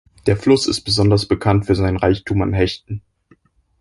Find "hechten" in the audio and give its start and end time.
2.53-3.03